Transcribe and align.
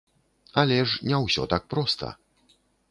Але 0.61 0.79
ж 0.93 1.11
не 1.11 1.21
ўсё 1.27 1.47
так 1.53 1.63
проста. 1.77 2.15